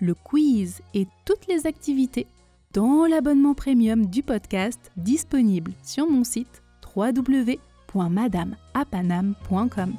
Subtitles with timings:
[0.00, 2.26] le quiz et toutes les activités
[2.72, 6.62] dans l'abonnement premium du podcast disponible sur mon site
[6.94, 9.94] www.madameapanam.com.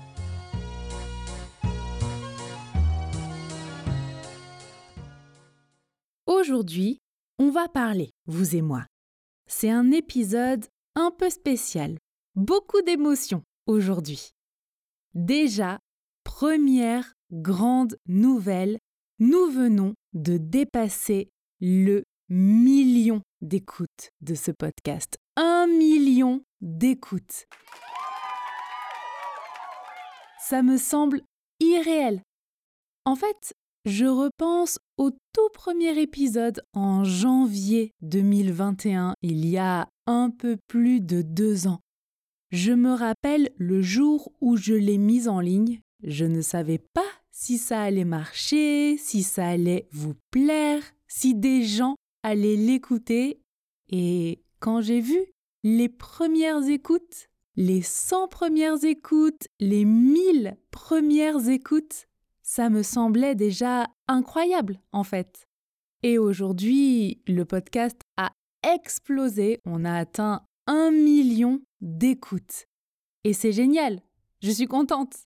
[6.28, 7.00] Aujourd'hui,
[7.40, 8.86] on va parler, vous et moi.
[9.48, 10.66] C'est un épisode
[10.96, 11.98] un peu spécial,
[12.36, 14.32] beaucoup d'émotions aujourd'hui.
[15.14, 15.80] Déjà,
[16.24, 18.80] première grande nouvelle,
[19.20, 21.30] nous venons de dépasser
[21.62, 25.18] le million d'écoutes de ce podcast.
[25.38, 27.46] Un million d'écoutes.
[30.40, 31.22] Ça me semble
[31.60, 32.22] irréel.
[33.06, 33.54] En fait,
[33.86, 41.02] je repense au tout premier épisode en janvier 2021, il y a un peu plus
[41.02, 41.80] de deux ans.
[42.52, 47.12] Je me rappelle le jour où je l'ai mise en ligne, je ne savais pas
[47.38, 53.42] si ça allait marcher, si ça allait vous plaire, si des gens allaient l'écouter.
[53.90, 55.20] Et quand j'ai vu
[55.62, 62.08] les premières écoutes, les 100 premières écoutes, les 1000 premières écoutes,
[62.42, 65.46] ça me semblait déjà incroyable en fait.
[66.04, 68.32] Et aujourd'hui, le podcast a
[68.64, 72.68] explosé, on a atteint un million d'écoutes.
[73.26, 74.02] Et c'est génial,
[74.42, 75.18] je suis contente.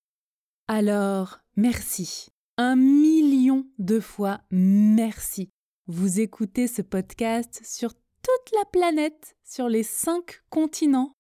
[0.68, 2.30] Alors, merci.
[2.58, 5.50] Un million de fois merci.
[5.88, 11.12] Vous écoutez ce podcast sur toute la planète, sur les cinq continents.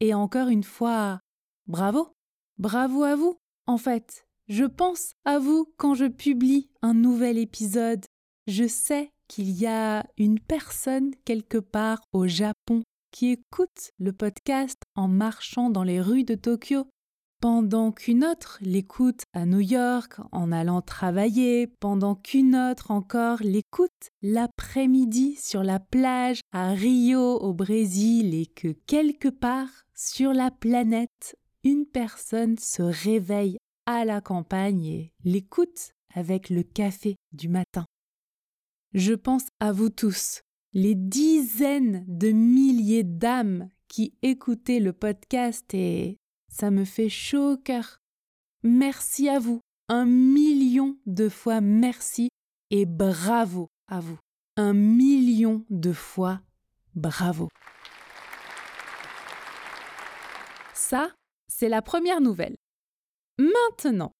[0.00, 1.20] Et encore une fois,
[1.66, 2.08] bravo.
[2.56, 3.36] Bravo à vous,
[3.66, 4.24] en fait.
[4.48, 8.06] Je pense à vous quand je publie un nouvel épisode.
[8.46, 14.80] Je sais qu'il y a une personne quelque part au Japon qui écoute le podcast
[14.94, 16.86] en marchant dans les rues de Tokyo,
[17.42, 24.10] pendant qu'une autre l'écoute à New York en allant travailler, pendant qu'une autre encore l'écoute
[24.22, 31.36] l'après-midi sur la plage à Rio au Brésil et que quelque part sur la planète,
[31.64, 37.86] une personne se réveille à la campagne et l'écoute avec le café du matin.
[38.94, 40.42] Je pense à vous tous,
[40.74, 46.18] les dizaines de milliers d'âmes qui écoutaient le podcast et
[46.52, 47.98] ça me fait chaud au cœur.
[48.62, 52.28] Merci à vous, un million de fois merci
[52.70, 54.18] et bravo à vous.
[54.56, 56.40] Un million de fois
[56.94, 57.48] bravo.
[60.74, 61.10] Ça,
[61.48, 62.56] c'est la première nouvelle.
[63.38, 64.12] Maintenant,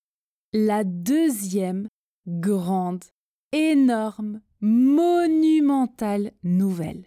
[0.55, 1.87] la deuxième
[2.27, 3.05] grande,
[3.53, 7.07] énorme, monumentale nouvelle.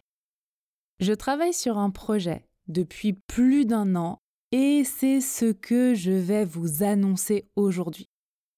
[0.99, 4.19] Je travaille sur un projet depuis plus d'un an
[4.57, 8.07] et c'est ce que je vais vous annoncer aujourd'hui.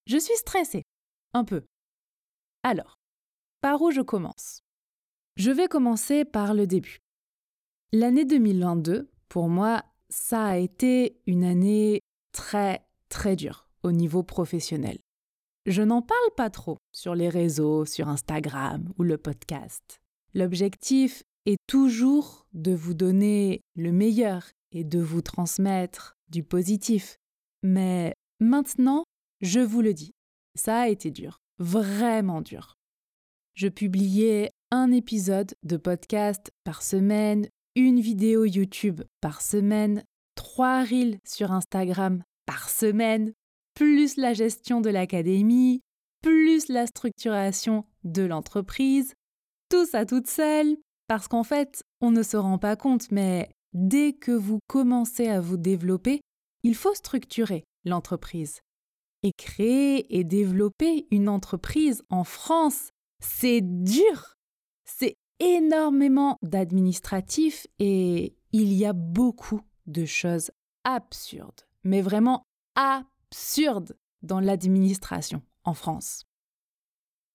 [0.06, 0.84] Je suis stressée,
[1.34, 1.64] un peu.
[2.62, 3.00] Alors,
[3.62, 4.62] par où je commence?
[5.38, 7.00] Je vais commencer par le début.
[7.94, 15.00] L'année 2022, pour moi, ça a été une année très très dur au niveau professionnel.
[15.66, 20.00] Je n'en parle pas trop sur les réseaux, sur Instagram ou le podcast.
[20.36, 27.18] L'objectif est toujours de vous donner le meilleur et de vous transmettre du positif.
[27.64, 29.06] Mais maintenant,
[29.40, 30.12] je vous le dis,
[30.56, 32.76] ça a été dur, vraiment dur.
[33.56, 40.04] Je publiais un épisode de podcast par semaine, une vidéo YouTube par semaine,
[40.36, 43.32] trois reels sur Instagram par semaine,
[43.74, 45.80] plus la gestion de l'académie,
[46.22, 49.14] plus la structuration de l'entreprise,
[49.70, 50.76] tout ça toute seule,
[51.08, 55.42] parce qu'en fait, on ne se rend pas compte, mais dès que vous commencez à
[55.42, 56.22] vous développer,
[56.64, 58.62] il faut structurer l'entreprise.
[59.24, 64.36] Et créer et développer une entreprise en France, c'est dur.
[64.86, 70.52] C'est énormément d'administratifs et il y a beaucoup de choses
[70.84, 72.44] absurdes mais vraiment
[72.76, 76.26] absurde dans l'administration en France.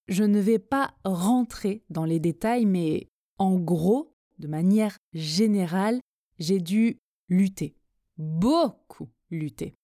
[0.09, 3.09] Je ne vais pas rentrer dans les détails, mais
[3.43, 6.01] en gros, de manière générale,
[6.39, 7.75] j'ai dû lutter,
[8.17, 9.75] beaucoup lutter.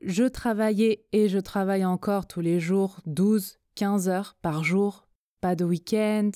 [0.00, 5.06] Je travaillais et je travaille encore tous les jours 12, 15 heures par jour,
[5.42, 6.30] pas de week-end,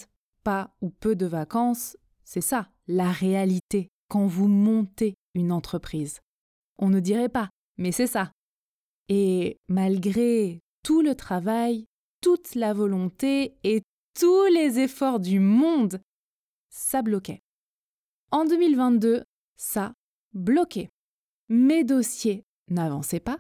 [0.44, 6.20] pas ou peu de vacances, c'est ça, la réalité, quand vous montez une entreprise.
[6.78, 8.30] On ne dirait pas, mais c'est ça.
[9.08, 11.86] Et malgré tout le travail,
[12.20, 13.80] toute la volonté et
[14.18, 15.98] tous les efforts du monde,
[16.70, 17.42] ça bloquait.
[18.30, 19.24] En 2022,
[19.56, 19.92] ça
[20.32, 20.88] bloquait.
[21.48, 23.38] Mes dossiers n'avançaient pas.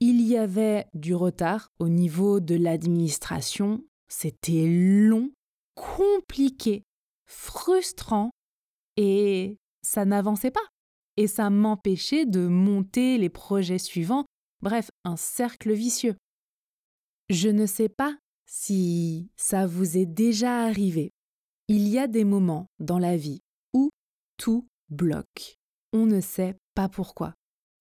[0.00, 3.84] Il y avait du retard au niveau de l'administration.
[4.08, 5.30] C'était long,
[5.74, 6.82] compliqué,
[7.26, 8.30] frustrant
[8.96, 10.66] et ça n'avançait pas.
[11.16, 14.24] Et ça m'empêchait de monter les projets suivants.
[14.62, 16.16] Bref, un cercle vicieux.
[17.28, 18.16] Je ne sais pas
[18.46, 21.12] si ça vous est déjà arrivé.
[21.68, 23.40] Il y a des moments dans la vie
[23.72, 23.90] où
[24.36, 25.56] tout bloque.
[25.92, 27.34] On ne sait pas pourquoi.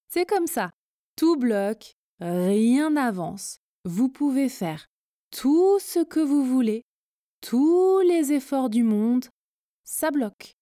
[0.09, 0.71] C'est comme ça.
[1.15, 3.57] Tout bloque, rien n'avance.
[3.85, 4.85] Vous pouvez faire
[5.31, 6.83] tout ce que vous voulez,
[7.41, 9.25] tous les efforts du monde,
[9.83, 10.53] ça bloque.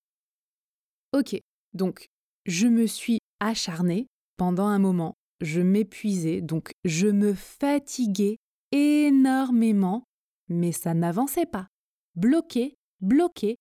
[1.11, 1.39] Ok,
[1.73, 2.07] donc
[2.45, 4.07] je me suis acharnée
[4.37, 8.37] pendant un moment, je m'épuisais, donc je me fatiguais
[8.71, 10.03] énormément,
[10.47, 11.67] mais ça n'avançait pas.
[12.15, 13.57] Bloqué, bloqué,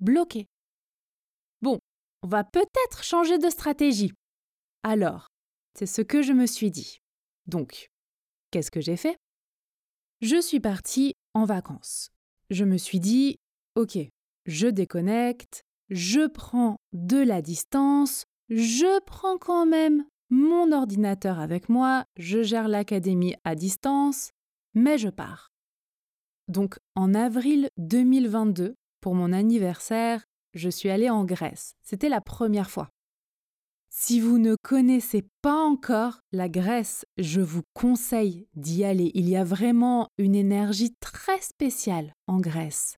[0.00, 0.46] bloqué.
[1.60, 1.78] Bon,
[2.22, 4.12] on va peut-être changer de stratégie.
[4.82, 5.28] Alors,
[5.74, 6.98] c'est ce que je me suis dit.
[7.46, 7.88] Donc,
[8.50, 9.16] qu'est-ce que j'ai fait?
[10.20, 12.10] Je suis partie en vacances.
[12.50, 13.36] Je me suis dit,
[13.74, 13.98] ok,
[14.46, 22.04] je déconnecte, je prends de la distance, je prends quand même mon ordinateur avec moi,
[22.16, 24.30] je gère l'académie à distance,
[24.74, 25.50] mais je pars.
[26.48, 31.74] Donc en avril 2022, pour mon anniversaire, je suis allée en Grèce.
[31.82, 32.88] C'était la première fois.
[33.90, 39.10] Si vous ne connaissez pas encore la Grèce, je vous conseille d'y aller.
[39.12, 42.96] Il y a vraiment une énergie très spéciale en Grèce.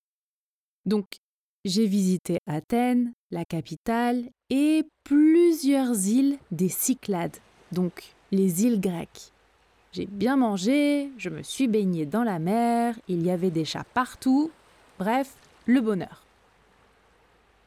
[0.86, 1.16] Donc
[1.64, 7.38] j'ai visité Athènes, la capitale, et plusieurs îles des Cyclades,
[7.72, 9.32] donc les îles grecques.
[9.92, 13.86] J'ai bien mangé, je me suis baignée dans la mer, il y avait des chats
[13.94, 14.50] partout,
[14.98, 16.26] bref, le bonheur.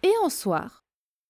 [0.04, 0.84] Et en soir,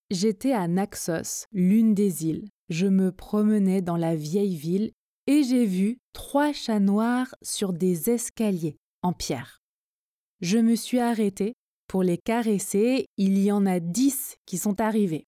[0.09, 2.49] j'étais à Naxos, l'une des îles.
[2.69, 4.91] Je me promenais dans la vieille ville
[5.25, 9.61] et j'ai vu trois chats noirs sur des escaliers en pierre.
[10.41, 11.53] Je me suis arrêtée
[11.87, 15.25] pour les caresser, il y en a dix qui sont arrivés.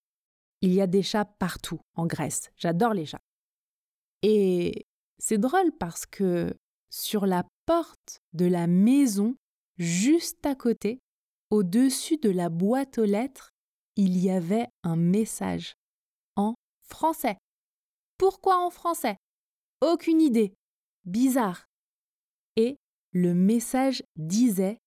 [0.61, 2.51] Il y a des chats partout en Grèce.
[2.57, 3.21] J'adore les chats.
[4.21, 4.85] Et
[5.17, 6.53] c'est drôle parce que
[6.89, 9.35] sur la porte de la maison,
[9.77, 10.99] juste à côté,
[11.49, 13.51] au-dessus de la boîte aux lettres,
[13.95, 15.73] il y avait un message
[16.35, 17.37] en français.
[18.17, 19.17] Pourquoi en français?
[19.81, 20.53] Aucune idée.
[21.05, 21.65] Bizarre.
[22.55, 22.77] Et
[23.11, 24.77] le message disait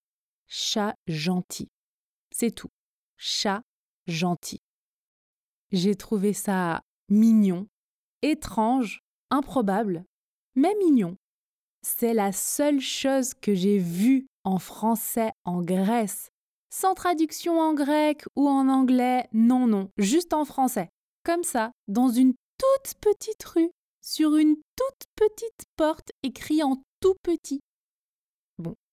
[0.47, 1.69] chat gentil.
[2.31, 2.71] C'est tout.
[3.17, 3.63] Chat
[4.07, 4.61] gentil.
[5.73, 7.67] J'ai trouvé ça mignon,
[8.21, 9.01] étrange,
[9.31, 10.05] improbable,
[10.55, 11.17] mais mignon.
[11.83, 16.31] C'est la seule chose que j'ai vue en français en Grèce.
[16.75, 20.89] Sans traduction en grec ou en anglais, non, non, juste en français.
[21.23, 23.71] Comme ça, dans une toute petite rue,
[24.01, 27.61] sur une toute petite porte écrit en tout petit.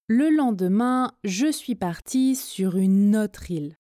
[0.10, 3.76] Le lendemain, je suis partie sur une autre île.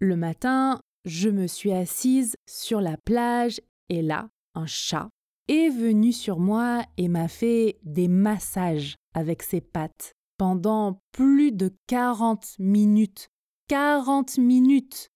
[0.00, 5.08] Le matin, je me suis assise sur la plage et là, un chat
[5.48, 11.70] est venu sur moi et m'a fait des massages avec ses pattes pendant plus de
[11.86, 13.28] 40 minutes.
[13.68, 15.10] 40 minutes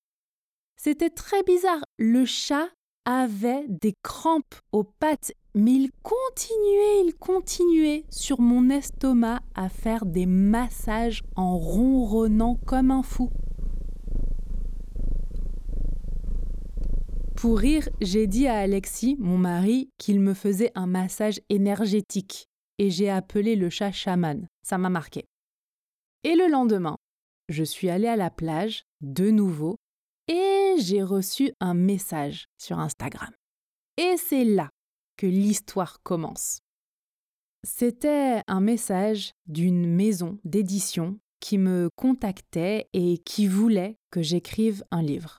[0.76, 1.82] C'était très bizarre.
[1.96, 2.68] Le chat
[3.06, 10.04] avait des crampes aux pattes mais il continuait, il continuait sur mon estomac à faire
[10.04, 13.30] des massages en ronronnant comme un fou.
[17.34, 22.90] Pour rire, j'ai dit à Alexis, mon mari, qu'il me faisait un massage énergétique et
[22.90, 24.48] j'ai appelé le chat chaman.
[24.62, 25.26] Ça m'a marqué.
[26.22, 26.96] Et le lendemain,
[27.48, 29.76] je suis allée à la plage, de nouveau,
[30.28, 33.30] et j'ai reçu un message sur Instagram.
[33.96, 34.70] Et c'est là
[35.16, 36.58] que l'histoire commence.
[37.62, 45.02] C'était un message d'une maison d'édition qui me contactait et qui voulait que j'écrive un
[45.02, 45.38] livre.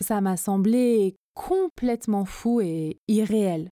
[0.00, 3.70] Ça m'a semblé complètement fou et irréel.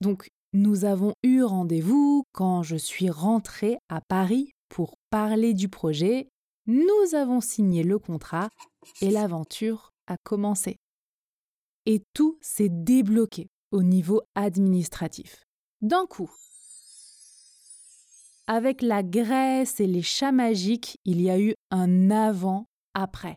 [0.00, 6.28] Donc, nous avons eu rendez-vous quand je suis rentrée à Paris pour parler du projet.
[6.66, 8.48] Nous avons signé le contrat
[9.00, 10.76] et l'aventure a commencé
[11.86, 15.44] et tout s'est débloqué au niveau administratif.
[15.82, 16.30] D'un coup.
[18.46, 23.36] avec la Grèce et les chats magiques, il y a eu un avant-après.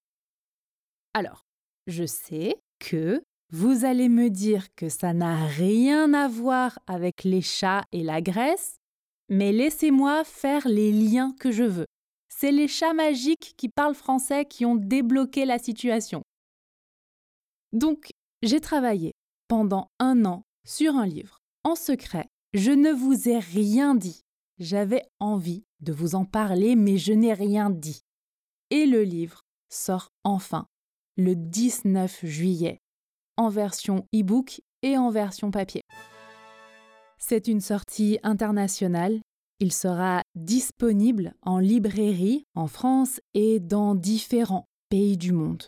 [1.13, 1.45] Alors,
[1.88, 7.42] je sais que vous allez me dire que ça n'a rien à voir avec les
[7.42, 8.77] chats et la Grèce,
[9.30, 11.86] mais laissez-moi faire les liens que je veux.
[12.30, 16.22] C'est les chats magiques qui parlent français qui ont débloqué la situation.
[17.74, 18.10] Donc,
[18.44, 19.13] j'ai travaillé
[19.48, 22.27] pendant un an sur un livre, en secret.
[22.54, 24.22] Je ne vous ai rien dit.
[24.60, 28.01] J'avais envie de vous en parler, mais je n'ai rien dit.
[28.72, 30.68] Et le livre sort enfin
[31.18, 32.80] le 19 juillet,
[33.38, 35.82] en version e-book et en version papier.
[37.17, 39.20] C'est une sortie internationale.
[39.60, 45.63] Il sera disponible en librairie en France et dans différents pays du monde.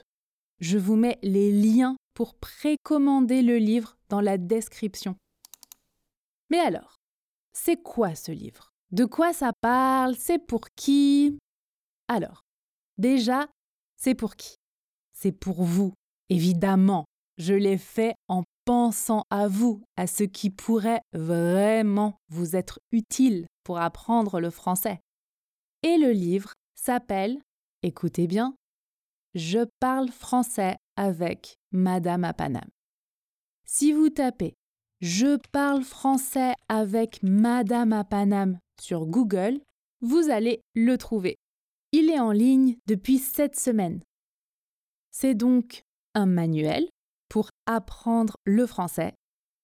[0.59, 5.15] Je vous mets les liens pour précommander le livre dans la description.
[6.49, 6.97] Mais alors,
[7.53, 8.71] c'est quoi ce livre?
[8.91, 10.15] De quoi ça parle?
[10.15, 11.38] C'est pour qui?
[12.07, 12.41] Alors,
[12.97, 13.47] déjà,
[13.97, 14.55] c'est pour qui?
[15.13, 15.93] C'est pour vous,
[16.29, 17.05] évidemment.
[17.39, 23.48] Je l'ai fait en pensant à vous, à ce qui pourrait vraiment vous être utile
[23.63, 25.00] pour apprendre le français.
[25.81, 27.41] Et le livre s'appelle,
[27.81, 28.55] écoutez bien,
[29.36, 32.34] Je parle français avec Madame à
[33.65, 34.53] Si vous tapez
[35.00, 38.05] Je parle français avec Madame à
[38.81, 39.62] sur Google,
[40.01, 41.38] vous allez le trouver.
[41.93, 44.01] Il est en ligne depuis sept semaines.
[45.12, 45.84] C'est donc
[46.15, 46.89] un manuel
[47.29, 49.13] pour apprendre le français.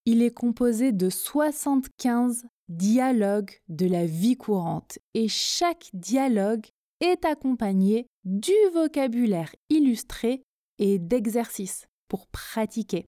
[0.05, 6.65] Il est composé de 75 dialogues de la vie courante et chaque dialogue
[7.01, 10.43] est accompagné du vocabulaire illustré
[10.79, 13.05] et d'exercices pour pratiquer.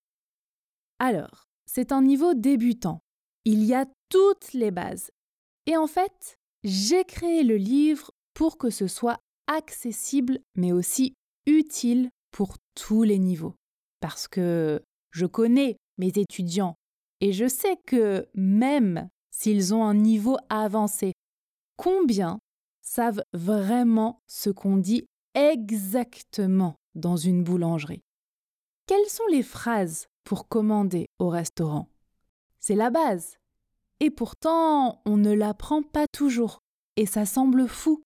[0.99, 2.99] Alors, c'est un niveau débutant.
[3.45, 5.11] Il y a toutes les bases.
[5.67, 11.13] Et en fait, j'ai créé le livre pour que ce soit accessible mais aussi
[11.45, 13.55] utile pour tous les niveaux.
[13.99, 16.75] Parce que je connais mes étudiants
[17.21, 21.13] et je sais que même s'ils ont un niveau avancé,
[21.75, 22.39] combien
[22.81, 28.01] savent vraiment ce qu'on dit exactement dans une boulangerie?
[28.87, 31.89] Quelles sont les phrases pour commander au restaurant?
[32.59, 33.37] C'est la base.
[33.99, 36.59] Et pourtant, on ne l'apprend pas toujours,
[36.95, 38.03] et ça semble fou.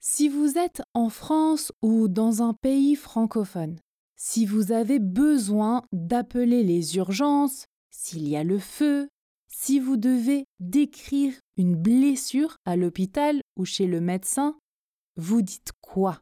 [0.00, 3.78] Si vous êtes en France ou dans un pays francophone,
[4.22, 9.08] si vous avez besoin d'appeler les urgences, s'il y a le feu,
[9.48, 14.58] si vous devez décrire une blessure à l'hôpital ou chez le médecin,
[15.16, 16.20] vous dites quoi?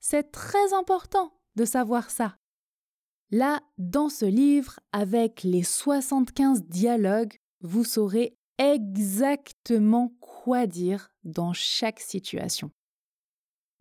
[0.00, 2.38] C'est très important de savoir ça.
[3.30, 12.00] Là, dans ce livre, avec les 75 dialogues, vous saurez exactement quoi dire dans chaque
[12.00, 12.70] situation.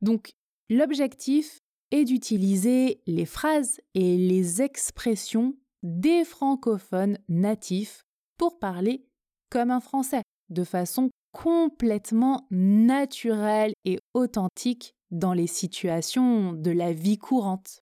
[0.01, 0.33] Donc,
[0.69, 1.62] l'objectif
[1.93, 8.03] est d'utiliser les phrases et les expressions des francophones natifs
[8.38, 9.05] pour parler
[9.51, 17.19] comme un français, de façon complètement naturelle et authentique dans les situations de la vie
[17.19, 17.81] courante.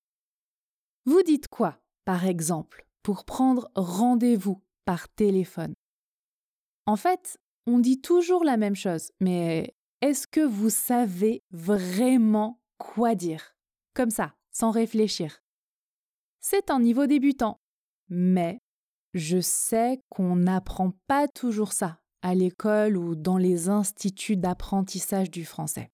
[1.05, 5.73] Vous dites quoi, par exemple, pour prendre rendez-vous par téléphone?
[6.85, 13.15] En fait, on dit toujours la même chose, mais est-ce que vous savez vraiment quoi
[13.15, 13.55] dire?
[13.93, 15.41] Comme ça, sans réfléchir.
[16.39, 17.59] C'est un niveau débutant,
[18.09, 18.59] mais
[19.13, 25.45] je sais qu'on n'apprend pas toujours ça à l'école ou dans les instituts d'apprentissage du
[25.45, 25.89] français.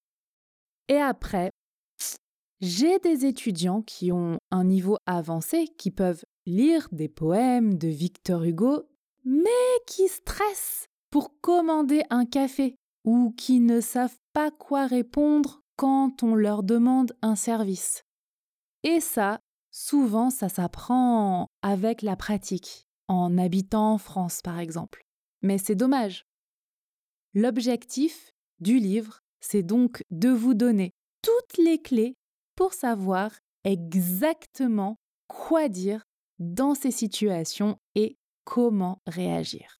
[0.88, 1.50] Et après,
[2.60, 8.44] j'ai des étudiants qui ont un niveau avancé, qui peuvent lire des poèmes de Victor
[8.44, 8.88] Hugo,
[9.24, 9.50] mais
[9.86, 16.34] qui stressent pour commander un café ou qui ne savent pas quoi répondre quand on
[16.34, 18.02] leur demande un service.
[18.82, 19.38] Et ça,
[19.70, 25.04] souvent, ça s'apprend avec la pratique, en habitant en France par exemple.
[25.40, 26.26] Mais c'est dommage.
[27.32, 30.90] L'objectif du livre, c'est donc de vous donner
[31.22, 32.14] toutes les clés
[32.56, 33.30] pour savoir
[33.62, 34.96] exactement
[35.28, 36.02] quoi dire
[36.40, 39.78] dans ces situations et comment réagir.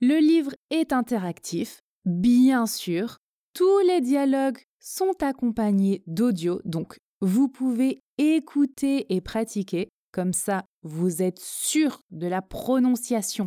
[0.00, 3.18] Le livre est interactif, bien sûr.
[3.56, 11.22] Tous les dialogues sont accompagnés d'audio, donc vous pouvez écouter et pratiquer, comme ça vous
[11.22, 13.46] êtes sûr de la prononciation.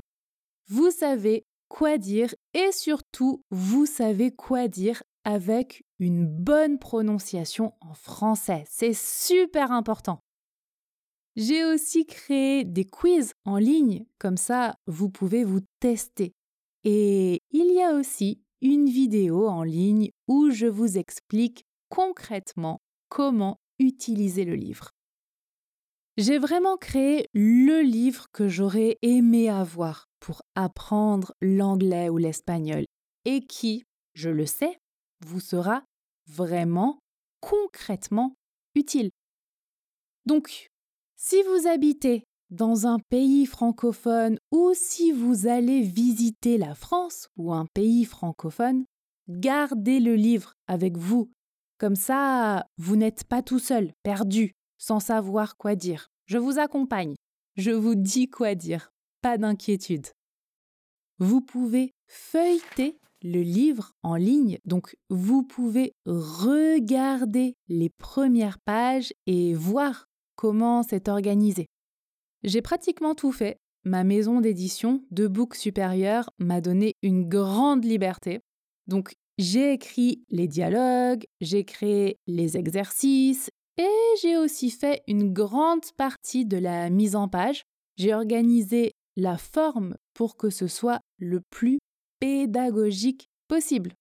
[0.67, 7.93] Vous savez quoi dire et surtout, vous savez quoi dire avec une bonne prononciation en
[7.93, 8.63] français.
[8.67, 10.21] C'est super important.
[11.35, 16.33] J'ai aussi créé des quiz en ligne, comme ça vous pouvez vous tester.
[16.83, 23.57] et il y a aussi une vidéo en ligne où je vous explique concrètement comment
[23.79, 24.89] utiliser le livre.
[26.17, 32.83] J'ai vraiment créé le livre que j'aurais aimé avoir pour apprendre l'anglais ou l'espagnol
[33.25, 33.83] et qui,
[34.15, 34.77] je le sais,
[35.25, 35.83] vous sera
[36.27, 36.99] vraiment
[37.39, 38.35] concrètement
[38.75, 39.11] utile.
[40.25, 40.67] Donc,
[41.15, 47.53] si vous habitez dans un pays francophone ou si vous allez visiter la France ou
[47.53, 48.85] un pays francophone,
[49.27, 51.31] gardez le livre avec vous.
[51.77, 56.09] Comme ça, vous n'êtes pas tout seul, perdu, sans savoir quoi dire.
[56.25, 57.15] Je vous accompagne.
[57.55, 58.91] Je vous dis quoi dire.
[59.21, 60.07] Pas d'inquiétude.
[61.19, 69.53] Vous pouvez feuilleter le livre en ligne, donc vous pouvez regarder les premières pages et
[69.53, 71.67] voir comment c'est organisé.
[72.43, 73.57] J'ai pratiquement tout fait.
[73.83, 78.41] Ma maison d'édition de Book Supérieur m'a donné une grande liberté.
[78.87, 83.87] Donc j'ai écrit les dialogues, j'ai créé les exercices et
[84.21, 87.63] j'ai aussi fait une grande partie de la mise en page.
[87.97, 91.79] J'ai organisé la forme pour que ce soit le plus
[92.19, 93.93] pédagogique possible.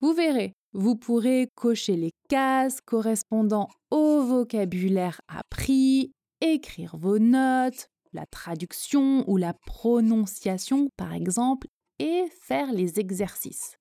[0.00, 8.26] Vous verrez, vous pourrez cocher les cases correspondant au vocabulaire appris, écrire vos notes, la
[8.26, 11.66] traduction ou la prononciation par exemple,
[11.98, 13.76] et faire les exercices.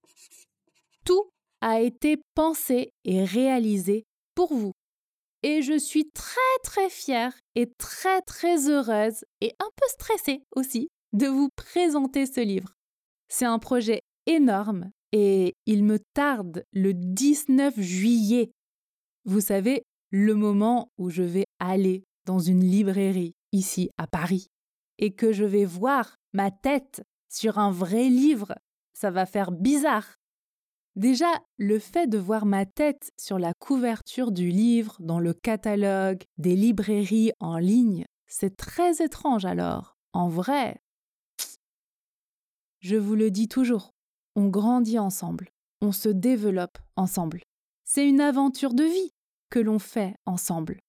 [1.05, 1.29] Tout
[1.61, 4.71] a été pensé et réalisé pour vous.
[5.43, 10.89] Et je suis très très fière et très très heureuse et un peu stressée aussi
[11.13, 12.73] de vous présenter ce livre.
[13.29, 18.51] C'est un projet énorme et il me tarde le 19 juillet.
[19.25, 24.49] Vous savez, le moment où je vais aller dans une librairie ici à Paris
[24.99, 28.53] et que je vais voir ma tête sur un vrai livre,
[28.93, 30.17] ça va faire bizarre.
[30.95, 36.23] Déjà, le fait de voir ma tête sur la couverture du livre, dans le catalogue,
[36.37, 39.95] des librairies en ligne, c'est très étrange alors.
[40.13, 40.81] En vrai,
[42.79, 43.93] je vous le dis toujours,
[44.35, 45.49] on grandit ensemble,
[45.81, 47.43] on se développe ensemble.
[47.85, 49.11] C'est une aventure de vie
[49.49, 50.81] que l'on fait ensemble.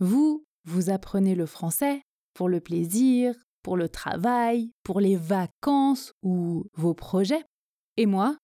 [0.00, 2.02] Vous, vous apprenez le français
[2.34, 7.44] pour le plaisir, pour le travail, pour les vacances ou vos projets.
[7.96, 8.36] Et moi,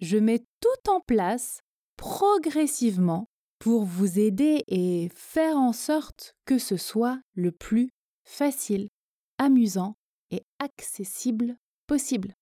[0.00, 1.60] je mets tout en place
[1.96, 3.26] progressivement
[3.58, 7.90] pour vous aider et faire en sorte que ce soit le plus
[8.24, 8.88] facile,
[9.38, 9.94] amusant
[10.30, 12.34] et accessible possible.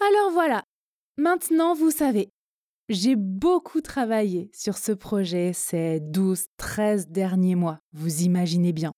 [0.00, 0.64] Alors voilà,
[1.16, 2.30] maintenant vous savez.
[2.88, 8.92] J'ai beaucoup travaillé sur ce projet ces 12-13 derniers mois, vous imaginez bien.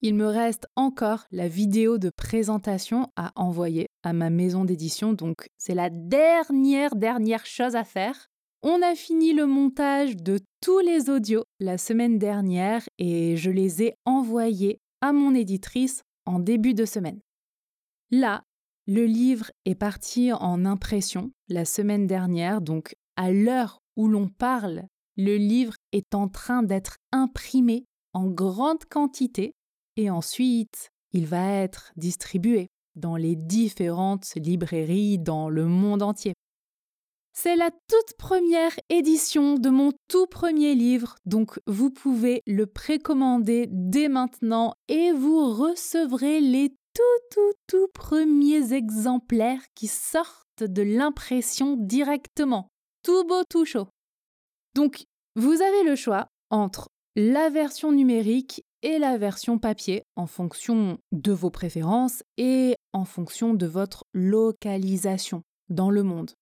[0.00, 5.48] Il me reste encore la vidéo de présentation à envoyer à ma maison d'édition, donc
[5.58, 8.28] c'est la dernière, dernière chose à faire.
[8.62, 13.82] On a fini le montage de tous les audios la semaine dernière et je les
[13.82, 17.20] ai envoyés à mon éditrice en début de semaine.
[18.10, 18.42] Là,
[18.86, 24.84] le livre est parti en impression la semaine dernière, donc à l'heure où l'on parle,
[25.16, 29.52] le livre est en train d'être imprimé en grande quantité
[29.96, 36.34] et ensuite il va être distribué dans les différentes librairies dans le monde entier.
[37.32, 43.66] C'est la toute première édition de mon tout premier livre, donc vous pouvez le précommander
[43.68, 47.02] dès maintenant et vous recevrez les tout
[47.32, 52.68] tout tout premiers exemplaires qui sortent de l'impression directement.
[53.08, 53.86] Tout beau, tout chaud.
[54.74, 60.98] Donc, vous avez le choix entre la version numérique et la version papier en fonction
[61.10, 66.32] de vos préférences et en fonction de votre localisation dans le monde.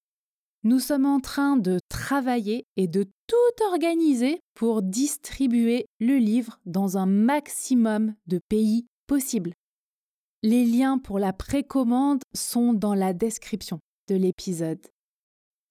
[0.65, 6.99] Nous sommes en train de travailler et de tout organiser pour distribuer le livre dans
[6.99, 9.53] un maximum de pays possibles.
[10.43, 14.85] Les liens pour la précommande sont dans la description de l'épisode.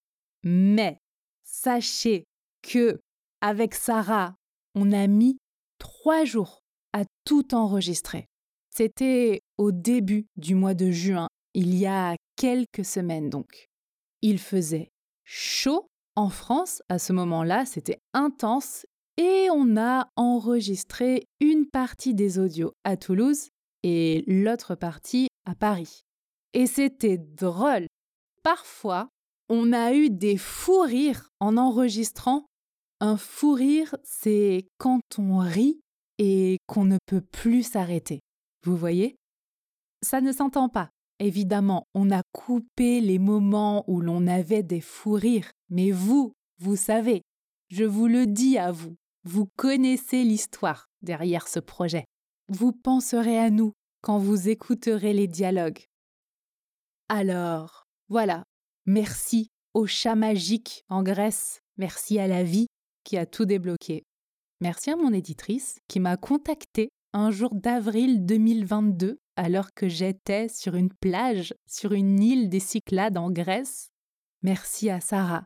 [0.43, 0.99] Mais
[1.43, 2.25] sachez
[2.61, 2.99] que
[3.41, 4.35] avec Sarah,
[4.75, 5.37] on a mis
[5.79, 6.61] trois jours
[6.93, 8.27] à tout enregistrer.
[8.69, 13.67] C'était au début du mois de juin, il y a quelques semaines donc.
[14.21, 14.91] Il faisait
[15.23, 18.85] chaud en France à ce moment-là, c'était intense
[19.17, 23.49] et on a enregistré une partie des audios à Toulouse
[23.83, 26.03] et l'autre partie à Paris.
[26.53, 27.87] Et c'était drôle.
[28.43, 29.09] Parfois,
[29.49, 32.45] on a eu des fous rires en enregistrant.
[32.99, 35.79] Un fou rire, c'est quand on rit
[36.17, 38.19] et qu'on ne peut plus s'arrêter.
[38.63, 39.15] Vous voyez?
[40.01, 40.89] Ça ne s'entend pas.
[41.19, 46.75] Évidemment, on a coupé les moments où l'on avait des fous rires, mais vous, vous
[46.75, 47.21] savez,
[47.69, 52.05] je vous le dis à vous, vous connaissez l'histoire derrière ce projet.
[52.49, 55.83] Vous penserez à nous quand vous écouterez les dialogues.
[57.09, 58.43] Alors, voilà,
[58.85, 62.67] merci au chat magique en Grèce, merci à la vie
[63.05, 64.03] qui a tout débloqué.
[64.59, 70.75] Merci à mon éditrice qui m'a contacté un jour d'avril 2022 alors que j'étais sur
[70.75, 73.89] une plage, sur une île des Cyclades en Grèce.
[74.41, 75.45] Merci à Sarah.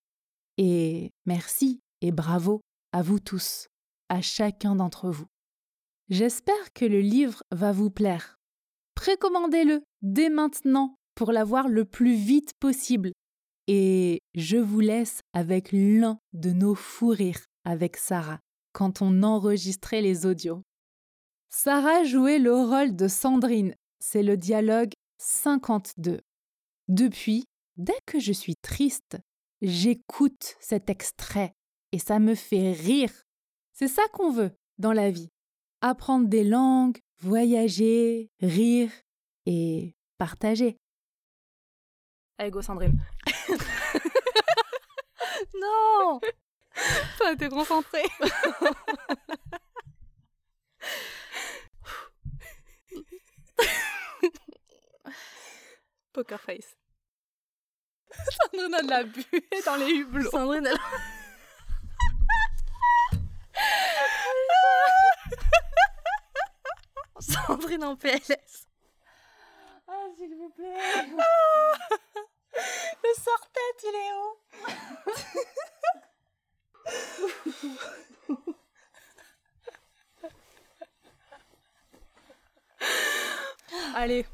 [0.58, 3.68] Et merci et bravo à vous tous,
[4.10, 5.28] à chacun d'entre vous.
[6.10, 8.38] J'espère que le livre va vous plaire.
[8.96, 13.12] Précommandez-le dès maintenant pour l'avoir le plus vite possible.
[13.68, 18.40] Et je vous laisse avec l'un de nos fous rires avec Sarah
[18.74, 20.62] quand on enregistrait les audios.
[21.50, 26.22] Sarah jouait le rôle de Sandrine, c'est le dialogue 52.
[26.88, 27.46] Depuis,
[27.78, 29.18] dès que je suis triste,
[29.62, 31.54] j'écoute cet extrait
[31.92, 33.12] et ça me fait rire.
[33.74, 35.30] C'est ça qu'on veut dans la vie.
[35.82, 38.92] Apprendre des langues, voyager, rire
[39.46, 40.78] et partager.
[42.42, 42.98] Allez, go Sandrine.
[45.54, 46.20] non
[47.20, 48.10] Toi, t'es concentrée.
[56.14, 56.76] Poker face.
[58.10, 60.32] Sandrine a de la buée dans les hublots.
[60.32, 60.70] Sandrine.
[67.20, 68.68] Sandrine en PLS.
[69.88, 70.80] Ah, s'il vous plaît.
[72.54, 74.38] Le sort-tête, il est où
[83.96, 84.26] Allez,